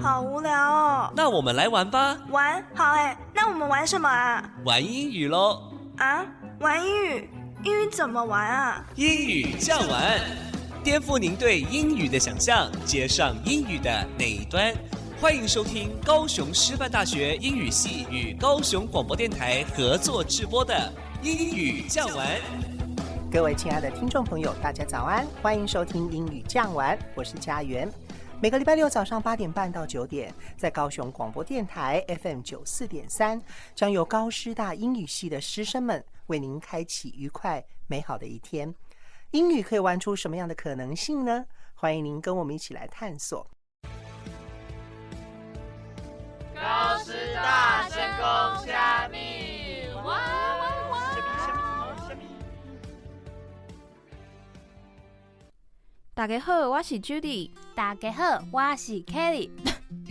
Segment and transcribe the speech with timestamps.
[0.00, 1.12] 好无聊哦。
[1.16, 2.16] 那我们来玩吧。
[2.30, 4.48] 玩好哎，那我们玩什么啊？
[4.64, 5.60] 玩英语喽。
[5.96, 6.24] 啊，
[6.60, 7.28] 玩英语？
[7.64, 8.86] 英语怎么玩啊？
[8.94, 10.20] 英语这样玩，
[10.84, 14.72] 颠覆您对英语的想象，接上英语的那一端。
[15.20, 20.74] 欢迎收听高雄师范大学英语系与高雄广播电台合作直播的
[21.26, 22.26] 《英语酱玩》。
[23.28, 25.26] 各位亲爱的听众朋友，大家早安！
[25.42, 27.90] 欢迎收听《英语酱玩》，我是家园。
[28.40, 33.42] 每个礼拜六早上八点半到九点，在高雄广播电台 FM 九四点三，
[33.74, 38.72] 将由高师大英语系的师生们为您开启愉快美好的一天。
[39.32, 41.46] 英语可以玩出什么样的可能性呢？
[41.74, 43.44] 欢迎您跟我们一起来探索。
[46.54, 50.98] 高师大神功虾米，哇哇哇！
[56.14, 57.50] 大家好，我是 Judy。
[57.78, 59.50] 大家好，我是 Kelly。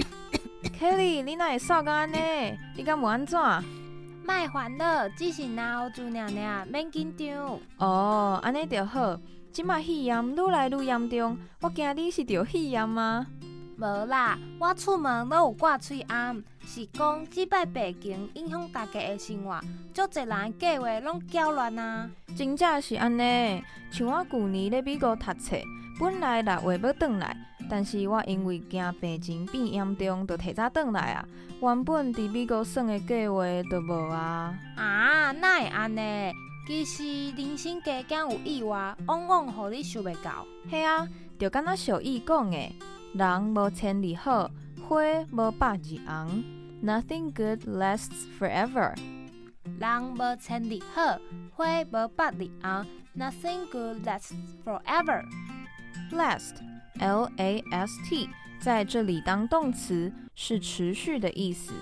[0.80, 2.17] Kelly，你哪会瘦到安尼？
[2.77, 3.37] 你敢无安怎？
[4.24, 7.59] 卖烦恼，只是脑后做娘娘，免紧张。
[7.76, 9.20] 哦，安尼就好。
[9.51, 13.27] 即马肺炎愈来愈严重，我惊你是着肺炎吗？
[13.77, 19.59] 无啦，我出门都有挂喙安，是讲即摆疫情影响大家的生活，
[19.93, 22.09] 足侪人计划拢搅乱啊。
[22.34, 25.57] 真正是安尼，像我旧年咧美国读册，
[25.99, 27.35] 本来六月要转来，
[27.70, 31.27] 但是我因为惊病情变严重，就提早转来啊。
[31.62, 34.57] 原本伫美国耍的计划都无啊。
[34.76, 36.32] 啊，哪会安尼？
[36.68, 40.46] 其实人生加减有意外，往往互你想袂到。
[40.70, 41.07] 嘿啊，
[41.40, 42.57] 就敢若小易讲的。
[43.13, 44.52] 人无千里好，
[44.87, 46.43] 花无百日红。
[46.84, 48.93] Nothing good lasts forever。
[49.79, 51.18] 人无千里好，
[51.52, 52.85] 花无百日红。
[53.15, 55.24] Nothing good lasts forever。
[56.99, 61.73] Last 在这里当动词是持续的意思。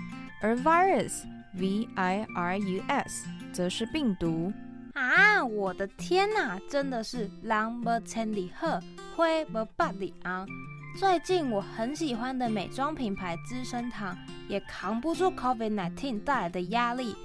[0.41, 4.51] 而 virus，V-I-R-U-S，则是病毒。
[4.95, 8.79] 啊，我的天哪，真的是人无千里好，
[9.15, 10.47] 花无百里红。
[10.97, 14.17] 最近我很喜欢的美妆品牌资生堂
[14.47, 17.15] 也扛不住 COVID-19 带来的压力，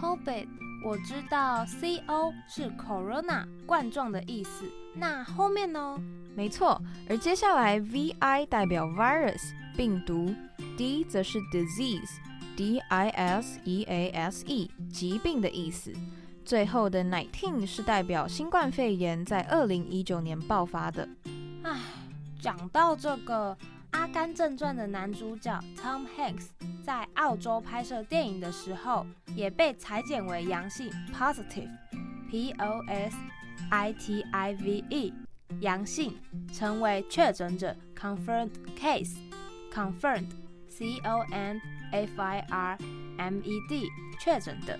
[0.00, 0.46] ？COVID。
[0.84, 4.64] 我知道 C O 是 Corona 冠状的意思，
[4.94, 6.00] 那后面呢？
[6.36, 10.32] 没错，而接下来 V I 代表 virus 病毒
[10.76, 12.20] ，D 则是 disease
[12.58, 15.92] D I S E A S E 疾病的意思，
[16.44, 21.08] 最后的 nineteen 是代表新冠肺炎在二零一九年爆发的。
[21.62, 21.80] 唉，
[22.40, 23.56] 讲到这个。
[23.98, 26.48] 《阿甘正传》的男主角 Tom Hanks
[26.84, 33.16] 在澳洲拍摄电影的时候，也被裁剪为阳性 （positive，p o s
[33.70, 35.14] i t i v e）
[35.60, 36.14] 阳性，
[36.52, 38.50] 成为确诊者 （confirmed
[40.78, 41.60] Confirmed，
[44.20, 44.78] 确诊的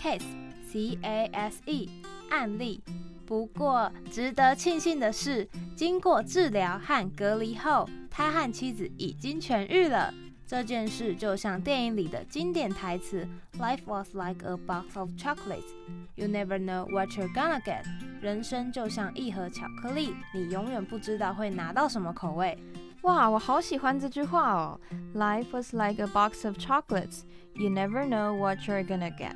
[0.00, 1.90] case，c a s e，
[2.30, 2.82] 案例。
[3.26, 10.12] 不过，值得庆幸的是，经过治疗和隔离后，他和妻子已经痊愈了。
[10.46, 13.24] 这件事就像电影里的经典台词
[13.60, 15.68] ：“Life was like a box of chocolates.
[16.16, 17.84] You never know what you're gonna get.”
[18.20, 22.58] 人生就像一盒巧克力，你永远不知道会拿到什么口味。
[23.01, 24.79] 哇，我好喜欢这句话哦！
[25.13, 27.21] Life was like a box of chocolates.
[27.53, 29.35] You never know what you're gonna get.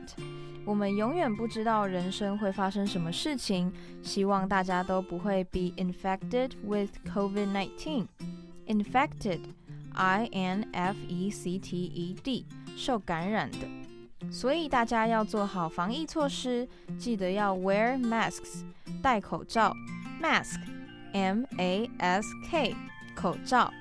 [0.66, 3.72] 我们永远不知道人生会发生什么事情，
[4.04, 9.40] 希望大家都不会 be infected with COVID-19。infected,
[9.94, 14.31] i n f e c t e d，受感染的。
[14.31, 16.68] 所以大家要做好防疫措施，
[16.98, 18.63] 记得要 wear masks，
[19.01, 19.74] 戴口罩，
[20.22, 22.75] mask，m a s k，
[23.24, 23.72] 口罩，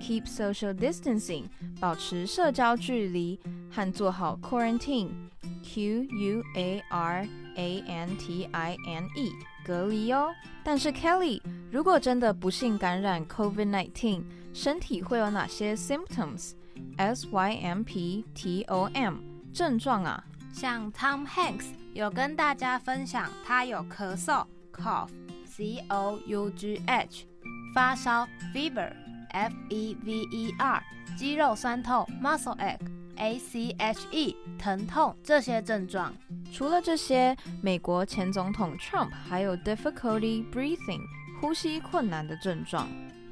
[0.00, 1.44] keep social distancing，
[1.80, 3.38] 保持社交距离，
[3.70, 7.26] 和做好 quarantine，q u a r
[7.56, 9.32] a n t i n e，
[9.64, 10.30] 隔离哦。
[10.64, 14.22] 但是 Kelly，如果真的不幸感染 COVID-19，
[14.52, 19.16] 身体会有哪些 symptoms？S y m p t o m
[19.52, 20.24] 症状啊？
[20.52, 27.24] 像 Tom Hanks 有跟大家分享，他有咳嗽 cough，c o u g h，
[27.73, 28.91] 发烧 fever
[29.29, 30.83] f e v e r，
[31.17, 36.13] 肌肉酸痛 muscle ache，a c h e，疼痛这些症状。
[36.51, 41.01] 除了这些，美国前总统 Trump 还有 difficulty breathing，
[41.41, 42.87] 呼吸困难的症状。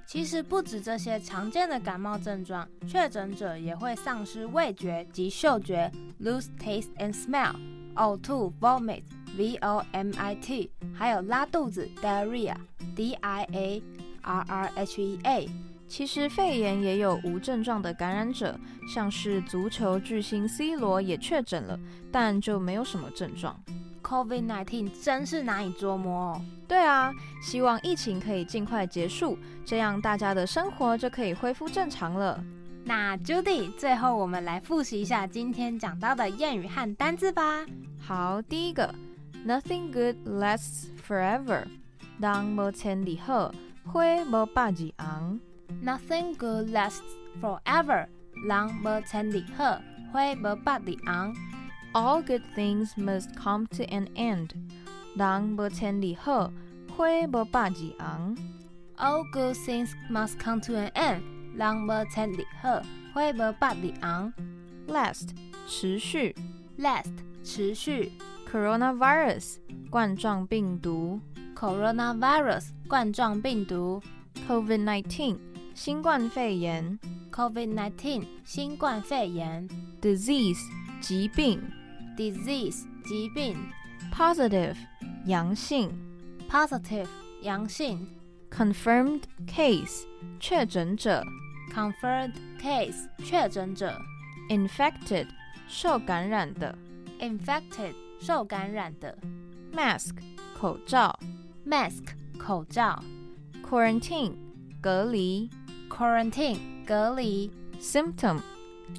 [0.08, 7.56] 其实不止这些常见的感冒症状，确诊者也会丧失味觉及嗅觉 （lose taste and smell）、
[7.96, 9.04] 呕吐 （vomit,
[9.38, 12.56] v o m i t），还有拉肚子 （diarrhea,
[12.94, 13.84] d i a
[14.22, 15.50] r r h e a）。
[15.88, 18.58] 其实肺炎也有无症状的感染者，
[18.88, 21.78] 像是足球巨星 C 罗也确诊了，
[22.12, 23.60] 但就没有什么症状。
[24.02, 26.42] COVID-19 真是难以捉摸哦。
[26.68, 32.42] 对啊，希望疫情可以尽快结束，这样大家的生活就可以恢复正常了。
[32.86, 37.66] 那 Judy，最后我们来复习一下今天讲到的谚语和单字吧。
[38.00, 38.96] 好，第一个
[39.46, 41.64] ，Nothing good lasts forever。
[42.20, 43.54] 当无千里好，
[43.86, 45.40] 花无百日红。
[45.84, 47.02] Nothing good lasts
[47.42, 48.08] forever。
[48.46, 49.82] 人无千里好，
[50.12, 51.36] 花无百日红。
[51.94, 54.50] All good things must come to an end。
[55.16, 56.52] 人无千里好，
[56.96, 58.36] 花无百日红。
[58.98, 61.22] All good things must come to an end。
[61.56, 62.82] 人无千里好，
[63.14, 64.34] 花无百日红。
[64.88, 65.30] Last，
[65.68, 66.36] 持续。
[66.78, 67.14] Last，
[67.44, 68.14] 持续。
[68.52, 69.58] Coronavirus，
[69.90, 71.20] 冠状病毒。
[71.61, 74.03] Coronavirus，冠状病毒。
[74.49, 75.39] COVID-19，
[75.75, 76.99] 新冠肺炎。
[77.33, 79.69] COVID-19，新冠肺炎。
[80.01, 80.61] Disease，
[81.01, 81.63] 疾病。
[82.17, 83.57] Disease，疾病。
[84.13, 84.77] Positive，
[85.27, 85.91] 阳性。
[86.49, 87.09] Positive，
[87.43, 88.07] 阳性。
[88.51, 90.05] Confirmed case，
[90.39, 91.25] 确诊者。
[91.75, 94.01] Confirmed case，确诊者。
[94.49, 95.27] Infected，
[95.67, 96.79] 受感染的。
[97.19, 99.19] Infected，受感染的。
[99.75, 100.15] Mask，
[100.59, 101.19] 口罩。
[101.66, 102.04] Mask，
[102.38, 103.04] 口罩。
[103.64, 104.34] Quarantine，
[104.82, 105.50] 隔离。
[105.90, 107.52] Quarantine，隔离。
[107.80, 108.40] Symptom，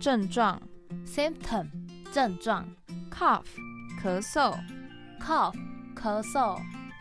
[0.00, 0.62] 症状。
[1.04, 1.66] Symptom，
[2.12, 2.66] 症状。
[3.10, 3.44] Cough，
[4.02, 4.56] 咳嗽。
[5.20, 5.54] Cough，
[5.94, 6.60] 咳嗽。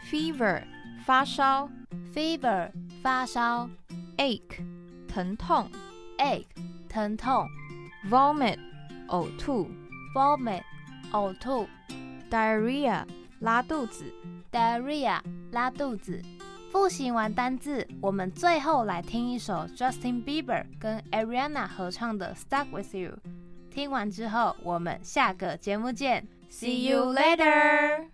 [0.09, 0.63] Fever，
[1.05, 1.69] 发烧。
[2.13, 2.71] Fever，
[3.01, 3.69] 发烧。
[4.17, 4.65] Ache，
[5.07, 5.69] 疼痛。
[6.17, 6.45] Ache，
[6.89, 7.47] 疼痛。
[8.09, 8.57] Vomit，
[9.07, 9.69] 呕吐。
[10.15, 10.63] Vomit，
[11.11, 11.67] 呕吐。
[12.29, 13.05] Diarrhea，
[13.39, 14.05] 拉肚子。
[14.51, 16.21] Diarrhea，拉肚子。
[16.71, 23.11] 复习完单字，我们最后来听一首 Justin Bieber 跟 Ariana 合唱的《Stuck with You》。
[23.69, 28.07] 听完之后，我们下个节目见，See you later。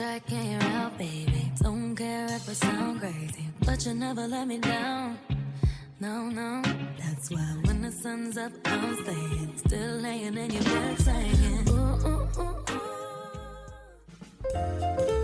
[0.00, 1.50] And you're out, baby.
[1.60, 5.18] Don't care if I sound crazy, but you never let me down.
[5.98, 6.62] No, no,
[6.96, 9.54] that's why when the sun's up, I'm staying.
[9.56, 11.68] Still laying in your bed singing.
[11.68, 12.64] Ooh, ooh, ooh,
[15.10, 15.17] ooh.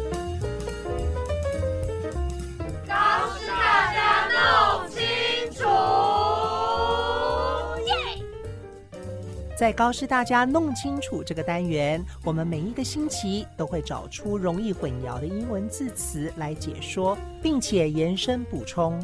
[9.56, 19.00] 在高师大家弄清楚这个单元，我们每一个星期都会找出容易混淆的英文字词来解说，并且延伸补充。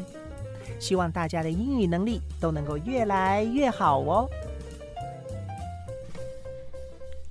[0.77, 4.29] 希望大家的英语能力都能够越来越好哦。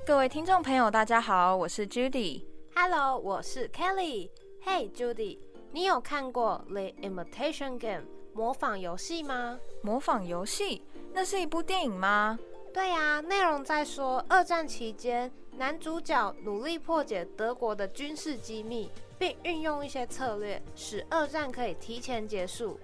[0.06, 2.42] 各位听众朋友，大家好，我是 Judy。
[2.74, 4.30] Hello，我是 Kelly。
[4.64, 5.38] Hey Judy，
[5.72, 9.58] 你有看过《The Imitation Game》模仿游戏吗？
[9.82, 12.38] 模仿游戏，那是一部电影吗？
[12.72, 22.78] 对呀、内容在说二战期间，男主角努力破解德国的军事机密，并运用一些策略，使二战可以提前结束。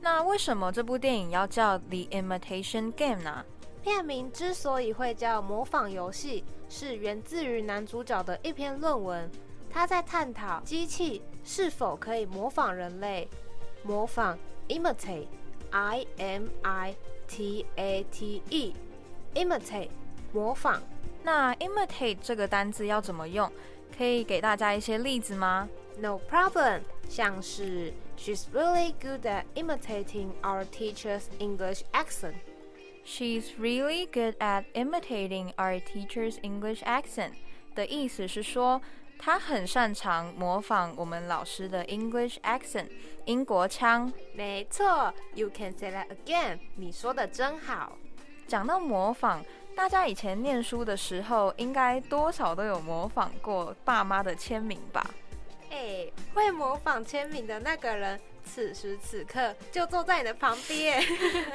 [0.00, 3.44] 那为什么这部电影要叫《The Imitation Game》呢？
[3.82, 9.30] 片名之所以会叫模仿游戏，是源自于男主角的一篇论文，
[9.70, 13.28] 他在探讨机器是否可以模仿人类，
[13.82, 14.36] 模仿
[14.68, 16.96] imitate，i m i
[17.28, 18.74] t a t
[19.35, 19.89] e，imitate
[20.33, 20.81] 模仿。
[21.23, 23.51] 那 imitate 这个单字要怎么用？
[23.97, 25.69] 可以给大家一些例子吗？
[25.99, 32.35] No problem，像是 She's really good at imitating our teacher's English accent.
[33.05, 37.33] She's really good at imitating our teacher's English accent
[37.75, 38.81] 的意思是说，
[39.19, 42.87] 她很擅长模仿我们老师的 English accent
[43.25, 44.11] 英国腔。
[44.33, 46.59] 没错，You can say that again。
[46.75, 47.97] 你说的真好。
[48.46, 49.44] 讲到模仿。
[49.74, 55.04] 大家以前念书的时候，应该多少都有模仿过爸妈的签名吧？
[55.70, 61.02] 哎，会模仿签名的那个人，此时此刻就坐在你的旁边。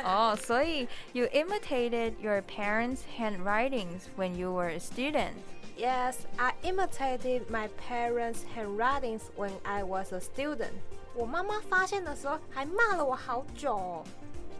[0.03, 5.33] 哦，所以 you imitated your parents' handwritings when you were a student.
[5.75, 10.74] Yes, I imitated my parents' handwritings when I was a student.
[11.15, 14.03] 我妈妈发现的时候，还骂了我好久。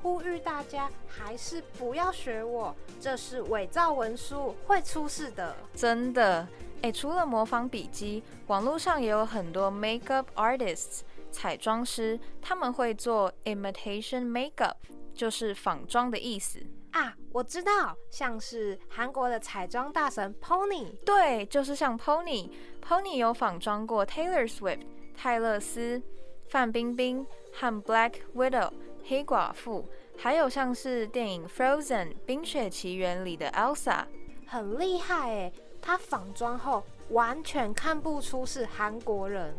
[0.02, 5.56] 呼吁大家还是不要学我，这是伪造文书，会出事的。
[5.76, 6.48] 真的，
[6.82, 14.74] 哎，除了模仿笔记，网络上也有很多 makeup artists 彩妆师，他们会做 imitation makeup，
[15.14, 16.60] 就是仿妆的意思
[16.92, 17.16] 啊。
[17.32, 24.82] 我知道，像是韩国的彩妆大神 Pony，对，就是像 Pony，Pony 有仿妆过 Taylor Swift
[25.16, 26.02] 泰勒斯、
[26.50, 28.72] 范冰冰和 Black Widow。
[29.12, 29.84] 黑寡妇，
[30.18, 34.06] 还有像是电影《Frozen》冰雪奇缘里的 Elsa，
[34.48, 39.54] 很厉害诶，她仿妆后完全看不出是韩国人。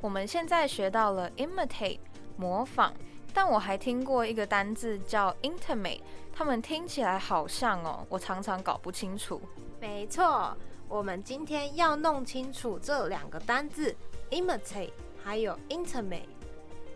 [0.00, 2.00] 我们现在学到了 imitate
[2.36, 2.92] 模仿，
[3.32, 6.00] 但我还听过一个单字叫 intimate，
[6.32, 9.40] 他们听起来好像哦，我常常搞不清楚。
[9.80, 10.56] 没错，
[10.88, 13.94] 我们今天要弄清楚这两个单字
[14.32, 14.90] imitate
[15.22, 16.26] 还有 intimate。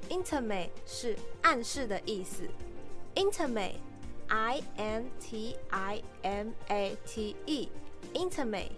[0.09, 2.43] Intimate 是暗示的意思。
[3.15, 8.71] Intimate，I N T I M A T E，Intimate。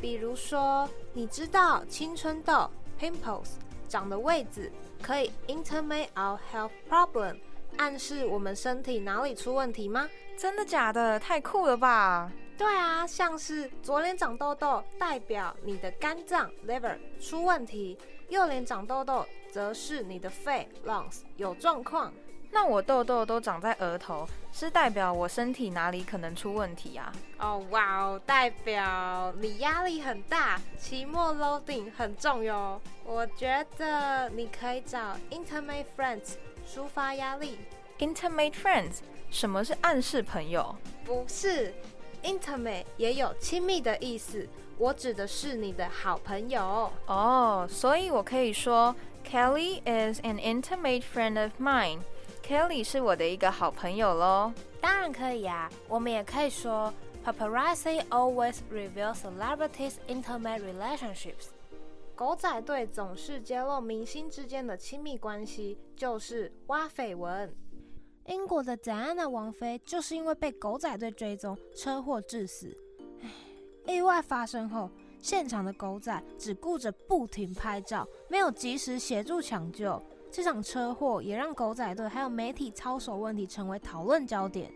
[0.00, 3.50] 比如说，你知道青春痘 （pimples）
[3.88, 7.38] 长的位置可以 intimate our health problem，
[7.76, 10.08] 暗示我们身体哪里出问题吗？
[10.38, 11.20] 真的假的？
[11.20, 12.32] 太酷了吧！
[12.56, 17.98] 对啊，像是左脸长痘痘，代表你的肝脏 （liver） 出问题；
[18.28, 19.26] 右脸长痘痘。
[19.50, 22.12] 则是你的肺 lungs 有状况。
[22.52, 27.12] 那我痘痘都长在额头，是代表我身体哪里可能出问题啊？
[27.38, 32.80] 哦哇哦，代表你压力很大，期末 loading 很重哟。
[33.04, 36.32] 我觉得你可以找 intimate friends
[36.66, 37.58] 抒发压力。
[38.00, 38.98] intimate friends
[39.30, 40.74] 什么是暗示朋友？
[41.04, 41.72] 不是
[42.24, 44.48] ，intimate 也有亲密的意思。
[44.76, 46.90] 我指的是你的好朋友。
[47.06, 48.92] 哦，所以我可以说。
[49.30, 52.00] Kelly is an intimate friend of mine.
[52.42, 54.52] Kelly 是我的一个好朋友喽。
[54.80, 56.92] 当然可以啊，我们也可以说
[57.24, 61.50] ，Paparazzi always reveal celebrities' intimate relationships.
[62.16, 67.54] 狗仔队总是揭露明星之间的亲密关系，就是挖绯闻。
[68.26, 72.76] 英国的戴安娜王妃就是因为被狗仔队追踪，车祸致死。
[73.86, 74.90] 意外发生后。
[75.20, 80.02] 现场的狗仔只顾着不停拍照，没有及时协助抢救。
[80.30, 84.72] 这场车祸也让狗仔队还有媒体操守问题成为讨论焦点。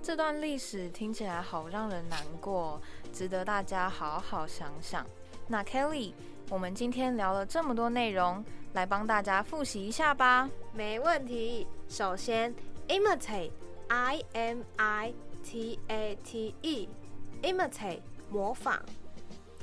[0.00, 2.80] 这段历史听起来好让人难过，
[3.12, 5.04] 值得大家好好想想。
[5.48, 6.12] 那 Kelly，
[6.48, 10.48] 我们今天聊了这么多内容，来帮大家复习一下吧。
[10.72, 11.66] 没问题。
[11.88, 12.54] 首先
[12.88, 15.12] ，imitate，I M I
[15.42, 18.00] T A T E，imitate
[18.30, 18.80] 模仿。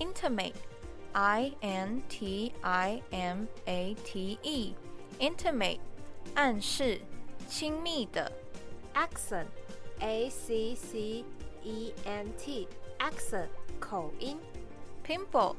[0.01, 0.55] intimate,
[1.13, 4.75] I N T I M A T E,
[5.19, 5.81] intimate,
[6.35, 7.01] 暗示，
[7.49, 8.31] 亲密的。
[8.95, 9.47] accent,
[10.01, 11.25] A C C
[11.63, 14.39] E N T, accent, 口音。
[15.05, 15.55] pimple,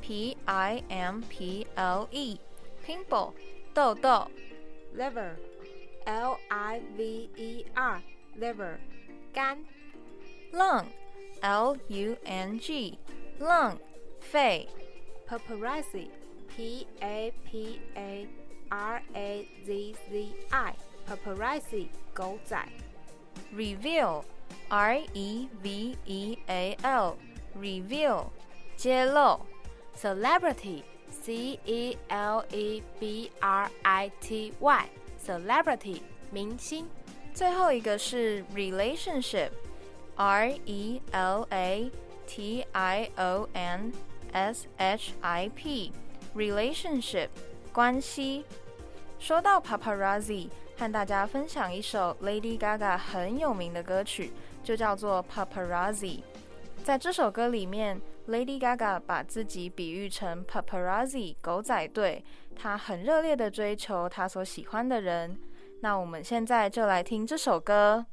[0.00, 2.38] P I M P L E,
[2.86, 3.32] pimple,
[3.74, 4.30] 痘痘。
[4.96, 5.36] liver,
[6.04, 8.00] L I V E R,
[8.38, 8.78] liver,
[9.32, 9.64] 肝。
[10.52, 10.86] lung,
[11.40, 12.98] L U N G,
[13.40, 13.78] lung,
[14.26, 14.68] 肺，
[15.28, 18.28] paparazzi，p a p a
[18.68, 22.56] r a z z i，paparazzi 狗仔，
[23.54, 28.30] reveal，r e v e a l，reveal
[28.76, 29.40] 揭露，
[29.96, 36.86] celebrity，c e l e b r i t y，celebrity 明星，
[37.34, 41.90] 最后一个是 relationship，r e l a
[42.26, 43.92] T I O N
[44.37, 47.29] S H I P，relationship
[47.73, 48.45] 关系。
[49.17, 54.31] 说到 paparazzi，和大家分享一首 Lady Gaga 很有名的歌曲，
[54.63, 56.19] 就叫做 Paparazzi。
[56.83, 62.23] 在这首歌里面，Lady Gaga 把自己比喻成 paparazzi 狗仔队，
[62.55, 65.35] 她很热烈的追求她所喜欢的人。
[65.81, 68.05] 那我们现在就来听这首歌。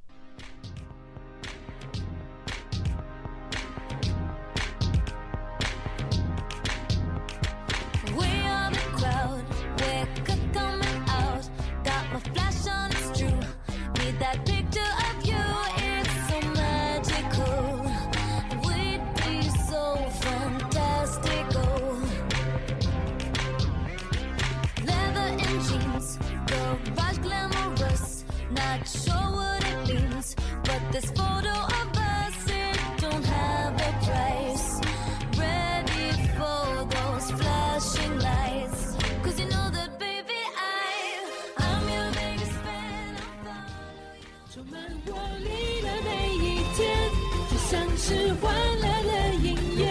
[45.07, 47.11] 活力的每一天，
[47.51, 49.83] 就像是欢乐的音乐，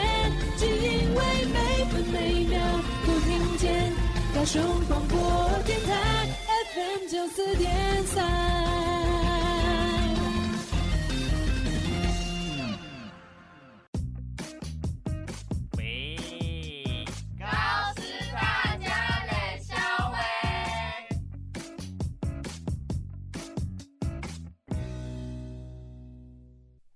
[0.58, 1.20] 只因为
[1.53, 1.55] 每
[1.91, 2.60] 分每秒
[3.05, 3.93] 都听见
[4.34, 5.17] 大雄广播
[5.65, 5.91] 电台
[6.74, 7.72] FM 九四点
[8.08, 8.42] 三。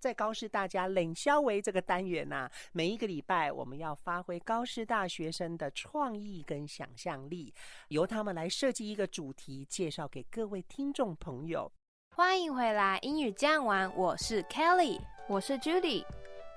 [0.08, 7.54] 在高师大家冷消维这个单元呐，每一个礼拜我们要发挥高师大学生的创意跟想象力，
[7.90, 11.70] 由他们来设计一个主题，介绍给各位听众朋友。
[12.16, 14.98] 欢迎回来，英语这样玩，我是 Kelly，
[15.28, 16.06] 我是 Judy。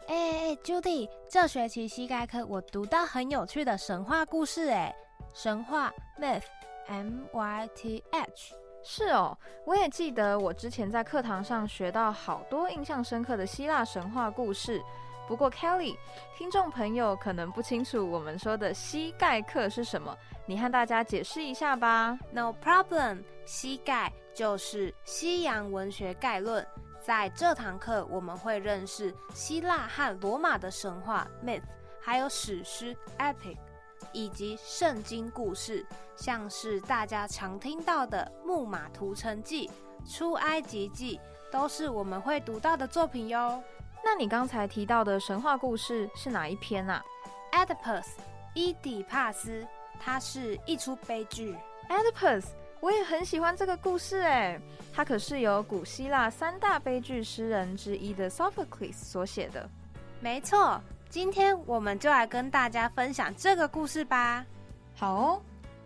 [0.07, 4.95] 哎哎，Judy，这学期膝盖课我读到很有趣的神话故事，哎，
[5.35, 8.55] 神话 myth，M Y T H。
[8.83, 14.81] 是哦，我也记得我之前在课堂上学到好多印象深刻的希腊神话故事。
[15.29, 15.97] 不过 Kelly，
[16.37, 20.17] 听众朋友可能不清楚我们说的膝盖课是什么，
[20.47, 22.19] 你和大家解释一下吧。
[22.33, 26.67] No problem，膝盖就是西洋文学概论。
[27.01, 31.63] 在这堂课我们会认识希腊和罗马的神话 myth，
[32.01, 33.57] 还有史诗 epic。
[34.13, 35.87] 以及圣经故事，
[36.21, 39.67] 像是大家常听到的《木马屠城记》
[40.15, 41.19] 《出埃及记》，
[41.51, 43.63] 都是我们会读到的作品哟。
[44.05, 47.03] 那你刚才提到的神话故事是哪一篇啊
[47.53, 48.05] ？Oedipus，
[48.53, 49.67] 伊底帕斯，
[49.99, 51.57] 它是一出悲剧。
[51.89, 52.45] Oedipus，
[52.81, 54.61] 我也很喜欢这个故事哎，
[54.93, 59.67] 它可是由古希腊三大悲剧诗人之一的 Sophocles 所写的。
[60.21, 60.79] 没错。
[61.09, 64.45] 今天我们就来跟大家分享这个故事吧。
[64.95, 65.43] 好哦，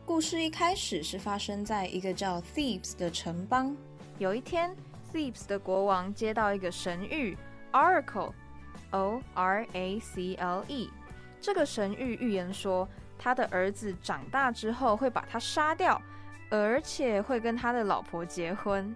[0.07, 3.75] 故事一开始是发生在一个叫 Thebes 的城邦。
[4.19, 4.77] 有一天
[5.11, 7.35] ，Thebes 的国王接到一个神谕
[7.73, 10.91] ，Oracle，O R A C L E。
[11.41, 12.87] 这个神谕预言说，
[13.19, 16.01] 他的儿子长大之后会把他杀掉，
[16.51, 18.95] 而且会跟他的老婆结婚。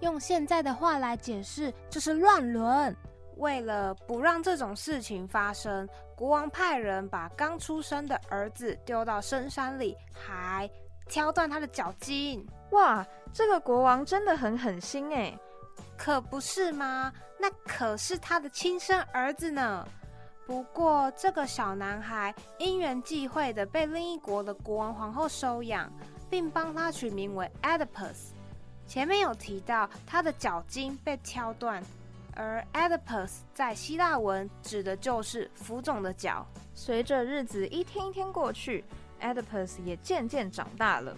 [0.00, 2.94] 用现在的话来解释，就是乱伦。
[3.40, 10.70] 为了不让这种事情发生，国王派人把刚出生的儿子丢到深山里，还
[11.06, 12.46] 挑断他的脚筋。
[12.72, 15.36] 哇，这个国王真的很狠心哎！
[15.96, 17.10] 可不是吗？
[17.38, 19.88] 那可是他的亲生儿子呢。
[20.46, 25.90] 不过这个小男孩因缘际会的被另一国的国王皇后收养，
[26.28, 28.32] 并帮他取名为 Oedipus。
[28.86, 31.82] 前面有提到他的脚筋被挑断。
[32.34, 36.46] 而 Oedipus 在希腊文指的就是浮肿的脚。
[36.74, 38.84] 随着日子一天一天过去
[39.20, 41.16] ，Oedipus 也渐渐长大了。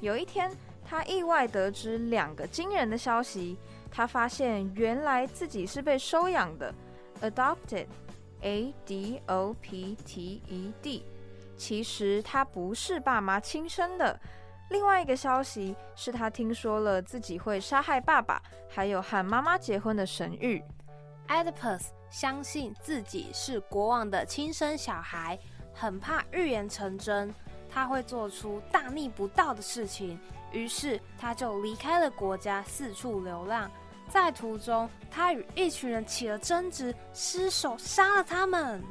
[0.00, 0.50] 有一天，
[0.84, 3.56] 他意外得知两个惊人的消息。
[3.90, 6.72] 他发现原来自己是被收养的
[7.22, 11.04] ，adopted，A D O P T E D。
[11.56, 14.18] 其实他不是爸妈亲生的。
[14.70, 20.62] 另外一个消息是他听说了自己会杀害爸爸，还有和妈妈结婚的神谕。
[21.28, 25.38] Oedipus 相信自己是国王的亲生小孩，
[25.74, 27.34] 很怕预言成真，
[27.68, 30.18] 他会做出大逆不道的事情。
[30.52, 33.70] 于是他就离开了国家，四处流浪。
[34.08, 38.82] 在途中，他与一群人起了争执，失手杀了他们。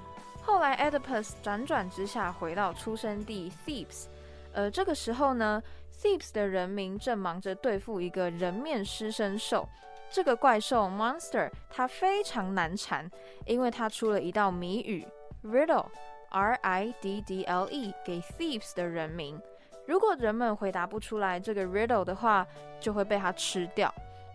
[0.42, 4.06] 后来，Oedipus 辗转之下回到出生地 Thebes。
[4.54, 5.62] 而这个时候呢
[6.02, 9.68] ，Thebes 的人民正忙着对付一个人面狮身兽，
[10.10, 13.10] 这个怪兽 monster 它非常难缠，
[13.46, 15.08] 因为它出了一道谜语
[15.44, 19.40] riddle，R I D D L E 给 thieves 的人名。
[19.86, 22.46] 如果人们回答不出来这个 riddle 的话，
[22.80, 23.94] 就会被它吃掉。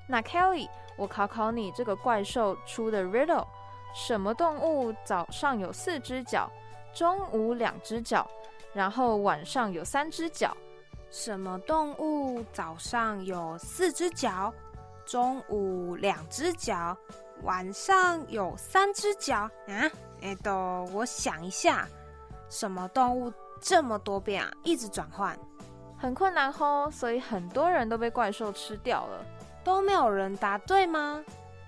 [0.09, 3.47] 那 Kelly，我考考你，这个怪兽出的 riddle，
[3.95, 6.51] 什么动物早上有四只脚，
[6.93, 8.29] 中午两只脚，
[8.75, 10.55] 然后晚上有三只脚？
[11.11, 14.53] 什么动物早上有四只脚，
[15.07, 16.97] 中午两只脚，
[17.43, 19.49] 晚上有三只脚？
[19.69, 19.91] 啊，
[20.23, 20.53] 哎，都
[20.93, 21.87] 我想一下，
[22.51, 25.39] 什么动物这么多变啊，一直转换，
[25.97, 29.25] 很困难吼，所以很多人都被怪兽吃掉了。
[29.63, 31.25] 都没有人答对吗？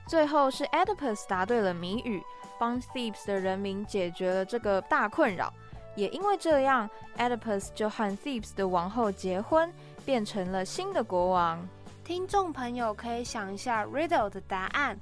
[0.08, 2.22] 最后是 Oedipus 答对了谜语，
[2.58, 5.52] 帮 Thebes 的人民解决了这个大困扰。
[5.96, 9.72] 也因为这样，Oedipus 就和 Thebes 的王后结婚，
[10.04, 11.66] 变成了新的国王。
[12.04, 14.96] 听众朋友可以想一下 Riddle 的答案，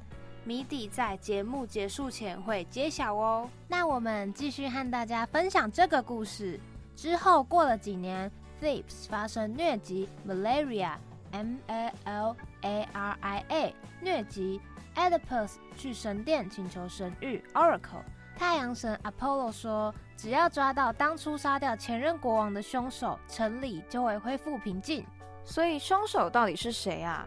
[0.45, 3.51] 谜底在节目结束前会揭晓哦。
[3.69, 6.59] 那我们继续和大家分享这个故事。
[6.97, 8.31] 之后过了几年
[8.63, 10.93] ，Thebes 发生疟疾 （Malaria）。
[11.33, 14.61] M A L A R I A 疟疾
[14.95, 18.05] ，Oedipus 去神殿请求神谕 Oracle，
[18.37, 25.07] 太阳神 Apollo 说，只要抓到当初杀掉前任国王的凶手，城里就会恢复平静。
[25.45, 27.27] 所以凶手到底是谁啊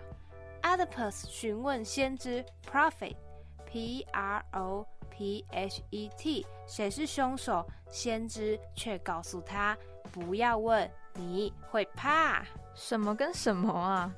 [0.63, 7.65] ？Oedipus 询问先知 Prophet，P R O P H E T，谁是凶手？
[7.89, 9.77] 先知却告诉他，
[10.11, 12.43] 不要问，你会怕。
[12.73, 14.11] 什么跟什么啊？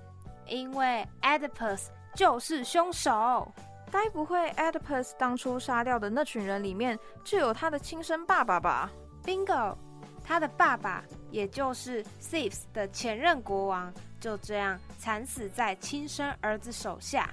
[0.47, 3.52] 因为 Oedipus 就是凶手。
[3.89, 8.91] 该不会 Oedipus 当初杀掉的那群人里面就有他的亲生爸爸吧
[9.25, 9.75] ？Bingo，
[10.23, 17.30] 他的爸爸也就是 Thieves 的前任国王，就这样惨死在亲生儿子手下。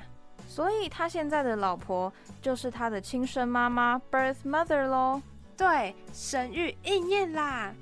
[0.49, 5.23] 所以他现在的老婆就是他的亲生妈妈 Birth Mother 咯。
[5.57, 7.73] 对，神谕应验啦。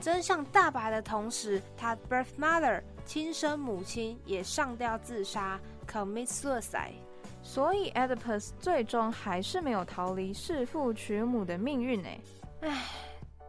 [0.00, 5.58] 真相大白的同时，他 birth mother 亲生母亲也上吊自杀
[5.90, 7.05] ，commit suicide。
[7.46, 12.08] 所以 Oedipus 最终还是没有逃离弑父娶母的命运呢。
[12.62, 12.82] 唉，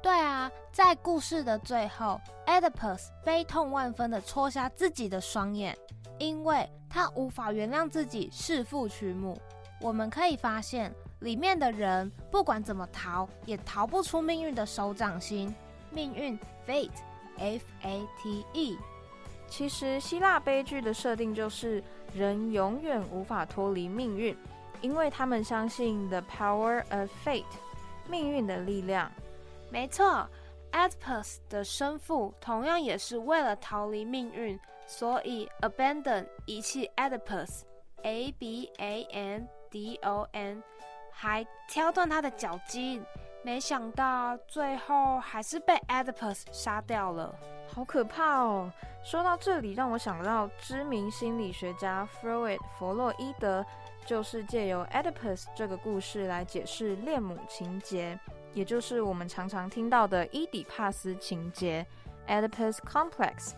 [0.03, 5.75] 对啊，在故事的最后，Oedipus 悲痛万分的戳瞎自己的双眼，
[6.19, 9.35] 因为他无法原谅自己弑父娶母。
[9.81, 15.53] 我们可以发现，里面的人不管怎么逃，也逃不出命运的手掌心。
[15.89, 18.77] 命运 fate，f a t e。
[19.47, 21.83] 其实希腊悲剧的设定就是
[22.13, 24.35] 人永远无法脱离命运，
[24.81, 27.43] 因为他们相信 the power of fate，
[28.09, 29.11] 命运的力量。
[29.69, 30.27] 没错
[30.71, 40.61] ，Oedipus 的生父同样也是为了逃离命运，所以 abandon 遗弃 Oedipus，a b a n d o n，
[41.11, 43.03] 还挑断他的脚筋。
[43.43, 47.33] 没想到最后还是被 Oedipus 杀掉了，
[47.67, 48.71] 好可怕哦！
[49.03, 53.65] 说到这里，让我想到知名心理学家 Freud 弗洛伊德，
[54.05, 58.19] 就是借由 Oedipus 这个故事来解释恋母情节，
[58.53, 61.85] 也就是我们常常听到的伊底帕斯情节
[62.27, 63.51] （Oedipus Complex）。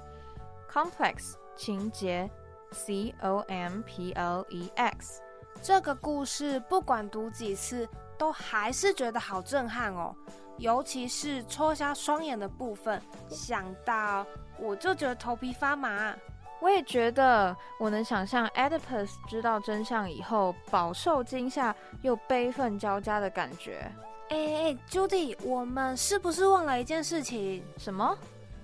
[0.70, 2.30] Complex 情节
[2.72, 5.22] ，C O M P L E X。
[5.62, 7.88] 这个故事不管读几次。
[8.20, 10.14] 都还是觉得好震撼哦，
[10.60, 14.26] 尤其是戳瞎双眼的部分，想到
[14.60, 16.14] 我就觉得头皮发麻。
[16.62, 23.90] 我也觉得，我能想象 Oedipus 知道真相以后，饱受惊吓又悲愤交加的感觉。
[24.30, 27.64] 哎哎，Judy，我们是不是忘了一件事情？
[27.78, 28.18] 什么？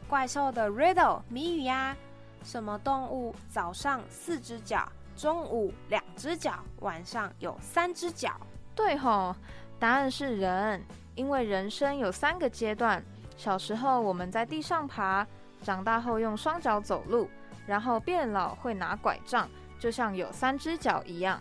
[0.10, 1.96] 怪兽的 Riddle 谜语呀？
[2.44, 8.40] 什么动物早上四只脚，中午两只脚，晚上有三只脚？
[8.76, 9.34] 对吼，
[9.80, 10.84] 答案是人，
[11.16, 13.04] 因为人生有三个阶段。
[13.38, 15.26] 小时候我们在地上爬，
[15.62, 17.30] 长大后用双脚走路，
[17.66, 19.50] 然后变老会拿拐杖，
[19.80, 21.40] 就像有三只脚一样。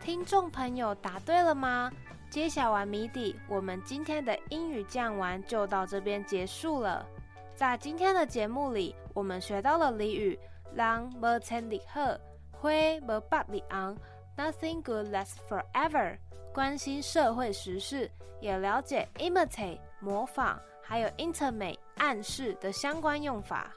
[0.00, 1.90] 听众朋友答对了吗？
[2.30, 7.06] 揭晓完谜底，我们今天的英语讲完就到这边结束了。
[7.54, 10.38] 在今天的节目里，我们学到了俚语
[10.74, 12.70] “人无千里鹤，花
[13.06, 13.96] 无百里昂
[14.36, 16.16] ”，Nothing good lasts forever。
[16.54, 18.08] 关心社会时事，
[18.40, 23.72] 也了解 imitate 模仿，还有 intimate 暗示的相关用法。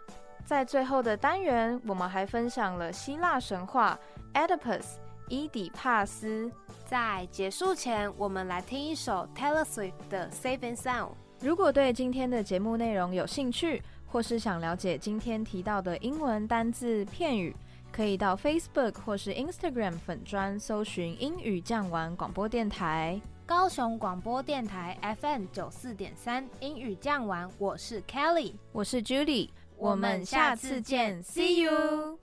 [0.46, 4.00] 在最后的单元，我们还分享了希腊神话
[4.36, 4.86] Oedipus
[5.28, 6.52] 伊底帕斯。
[6.86, 11.14] 在结束前，我们来听一首 Taylor Swift 的 Saving Sound。
[11.42, 17.56] 如果对今天的节目内容有兴趣，或是想了解今天提到的英文单字片语，
[17.98, 23.20] 可以到 Facebook 或是 Instagram 粉专搜寻英语酱玩广播电台。
[23.44, 32.20] 高雄广播电台 FM 九四点三英语酱玩，我是 Kelly，我是 Judy，我们下次见，See you。